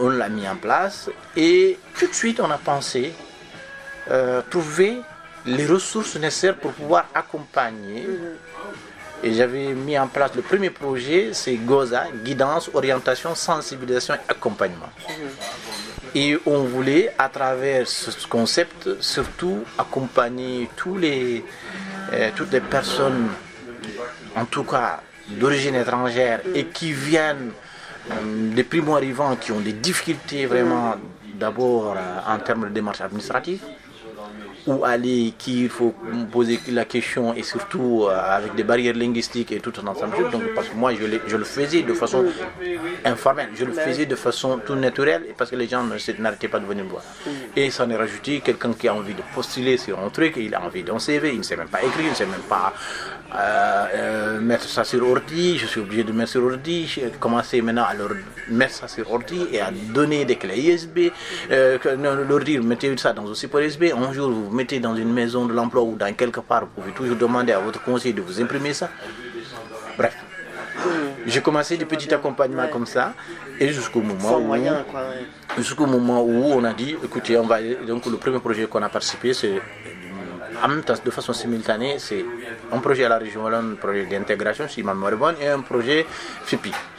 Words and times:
on 0.00 0.08
l'a 0.08 0.28
mis 0.28 0.48
en 0.48 0.56
place 0.56 1.10
et 1.36 1.78
tout 1.98 2.06
de 2.06 2.14
suite 2.14 2.40
on 2.40 2.50
a 2.50 2.58
pensé 2.58 3.12
euh, 4.10 4.42
trouver 4.50 4.98
les 5.46 5.66
ressources 5.66 6.16
nécessaires 6.16 6.56
pour 6.56 6.72
pouvoir 6.72 7.06
accompagner. 7.14 8.06
Et 9.22 9.34
j'avais 9.34 9.74
mis 9.74 9.98
en 9.98 10.08
place 10.08 10.34
le 10.34 10.42
premier 10.42 10.70
projet, 10.70 11.30
c'est 11.32 11.54
GOZA, 11.54 12.06
guidance, 12.24 12.70
orientation, 12.72 13.34
sensibilisation 13.34 14.14
et 14.14 14.18
accompagnement. 14.28 14.88
Et 16.14 16.38
on 16.46 16.64
voulait, 16.64 17.12
à 17.18 17.28
travers 17.28 17.86
ce 17.86 18.26
concept, 18.26 19.00
surtout 19.00 19.62
accompagner 19.78 20.68
tous 20.74 20.96
les, 20.96 21.44
euh, 22.12 22.30
toutes 22.34 22.52
les 22.52 22.60
personnes, 22.60 23.28
en 24.34 24.46
tout 24.46 24.64
cas 24.64 25.02
d'origine 25.28 25.76
étrangère, 25.76 26.40
et 26.54 26.64
qui 26.66 26.92
viennent 26.92 27.52
euh, 28.10 28.54
des 28.54 28.64
primo-arrivants, 28.64 29.36
qui 29.36 29.52
ont 29.52 29.60
des 29.60 29.72
difficultés 29.72 30.46
vraiment, 30.46 30.94
d'abord 31.34 31.94
euh, 31.96 32.20
en 32.26 32.38
termes 32.38 32.68
de 32.68 32.74
démarches 32.74 33.00
administratives, 33.00 33.62
où 34.66 34.84
aller, 34.84 35.32
qui 35.38 35.62
il 35.62 35.68
faut 35.70 35.94
poser 36.30 36.60
la 36.70 36.84
question 36.84 37.34
et 37.34 37.42
surtout 37.42 38.04
euh, 38.08 38.36
avec 38.38 38.54
des 38.54 38.62
barrières 38.62 38.94
linguistiques 38.94 39.52
et 39.52 39.60
tout 39.60 39.72
un 39.82 39.86
ensemble 39.86 40.12
de 40.16 40.22
choses. 40.22 40.32
Donc, 40.32 40.42
parce 40.54 40.68
que 40.68 40.74
moi, 40.76 40.92
je, 40.94 41.04
le- 41.06 41.20
je 41.26 41.36
le 41.36 41.44
faisais 41.44 41.82
de 41.82 41.94
façon 41.94 42.24
informelle, 43.04 43.48
je 43.54 43.64
le 43.64 43.72
faisais 43.72 44.06
de 44.06 44.14
façon 44.16 44.60
tout 44.64 44.74
naturelle 44.74 45.24
et 45.28 45.32
parce 45.32 45.50
que 45.50 45.56
les 45.56 45.66
gens 45.66 45.82
n'arrêtaient 46.18 46.48
pas 46.48 46.58
de 46.58 46.66
venir 46.66 46.84
me 46.84 46.90
voir. 46.90 47.02
Et 47.56 47.70
ça 47.70 47.84
en 47.84 47.90
est 47.90 47.96
rajouté 47.96 48.40
quelqu'un 48.40 48.72
qui 48.74 48.86
a 48.88 48.94
envie 48.94 49.14
de 49.14 49.22
postuler 49.34 49.76
sur 49.78 49.98
un 49.98 50.10
truc, 50.10 50.34
il 50.36 50.54
a 50.54 50.62
envie 50.62 50.82
d'un 50.82 50.98
CV, 50.98 51.30
il 51.32 51.38
ne 51.38 51.42
sait 51.42 51.56
même 51.56 51.68
pas 51.68 51.82
écrire, 51.82 52.04
il 52.04 52.10
ne 52.10 52.14
sait 52.14 52.26
même 52.26 52.40
pas 52.48 52.72
euh, 53.34 53.86
euh, 53.94 54.40
mettre 54.40 54.68
ça 54.68 54.84
sur 54.84 55.06
ordi, 55.08 55.56
je 55.58 55.66
suis 55.66 55.80
obligé 55.80 56.04
de 56.04 56.12
mettre 56.12 56.30
sur 56.32 56.44
ordi, 56.44 56.86
j'ai 56.86 57.10
commencé 57.18 57.62
maintenant 57.62 57.84
à 57.88 57.94
leur 57.94 58.10
mettre 58.48 58.74
ça 58.74 58.88
sur 58.88 59.10
ordi 59.10 59.46
et 59.52 59.60
à 59.60 59.70
donner 59.70 60.24
des 60.24 60.36
clés 60.36 60.72
USB, 60.72 61.10
euh, 61.50 61.78
leur 62.28 62.40
dire 62.40 62.62
mettez 62.62 62.94
ça 62.98 63.12
dans 63.12 63.30
un 63.30 63.34
support 63.34 63.60
USB, 63.60 63.84
jour 64.12 64.30
vous 64.30 64.46
vous 64.46 64.54
mettez 64.54 64.80
dans 64.80 64.94
une 64.94 65.12
maison 65.12 65.46
de 65.46 65.52
l'emploi 65.52 65.82
ou 65.82 65.96
dans 65.96 66.12
quelque 66.14 66.40
part, 66.40 66.62
vous 66.62 66.82
pouvez 66.82 66.92
toujours 66.92 67.16
demander 67.16 67.52
à 67.52 67.60
votre 67.60 67.82
conseiller 67.82 68.14
de 68.14 68.20
vous 68.22 68.40
imprimer 68.40 68.74
ça. 68.74 68.90
Bref. 69.96 70.16
J'ai 71.26 71.42
commencé 71.42 71.76
des 71.76 71.84
petits 71.84 72.12
accompagnements 72.14 72.68
comme 72.68 72.86
ça 72.86 73.12
et 73.58 73.68
jusqu'au 73.68 74.00
moment 74.00 74.38
où 74.38 74.40
moyen, 74.40 74.84
quoi. 74.90 75.00
ouais. 75.00 75.62
jusqu'au 75.62 75.86
moment 75.86 76.22
où 76.22 76.52
on 76.52 76.64
a 76.64 76.72
dit, 76.72 76.96
écoutez, 77.04 77.36
on 77.36 77.46
va 77.46 77.58
donc 77.86 78.06
le 78.06 78.16
premier 78.16 78.38
projet 78.38 78.66
qu'on 78.66 78.82
a 78.82 78.88
participé, 78.88 79.34
c'est 79.34 79.60
en 80.62 80.68
même 80.68 80.82
temps, 80.82 80.94
de 81.04 81.10
façon 81.10 81.32
simultanée, 81.32 81.98
c'est 81.98 82.24
un 82.72 82.78
projet 82.78 83.04
à 83.04 83.08
la 83.08 83.18
région 83.18 83.44
Wallonne, 83.44 83.72
un 83.72 83.76
projet 83.76 84.06
d'intégration, 84.06 84.68
si 84.68 84.82
ma 84.82 84.94
mémoire 84.94 85.12
est 85.12 85.16
bonne, 85.16 85.34
et 85.40 85.48
un 85.48 85.60
projet 85.60 86.06
FIPI. 86.44 86.72